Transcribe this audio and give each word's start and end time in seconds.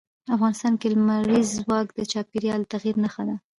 افغانستان 0.35 0.73
کې 0.79 0.87
لمریز 0.93 1.47
ځواک 1.61 1.87
د 1.93 1.99
چاپېریال 2.11 2.61
د 2.63 2.67
تغیر 2.73 2.95
نښه 3.03 3.23
ده. 3.27 3.35